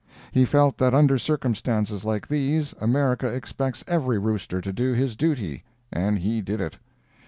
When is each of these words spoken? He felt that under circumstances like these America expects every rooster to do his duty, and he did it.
He 0.31 0.45
felt 0.45 0.79
that 0.79 0.95
under 0.95 1.19
circumstances 1.19 2.03
like 2.03 2.27
these 2.27 2.73
America 2.81 3.27
expects 3.27 3.83
every 3.87 4.17
rooster 4.17 4.59
to 4.59 4.73
do 4.73 4.93
his 4.93 5.15
duty, 5.15 5.63
and 5.91 6.17
he 6.17 6.41
did 6.41 6.59
it. 6.59 6.79